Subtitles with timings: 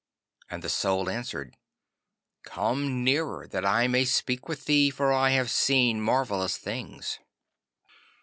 [0.49, 1.55] And the Soul answered,
[2.41, 7.19] 'Come nearer, that I may speak with thee, for I have seen marvellous things.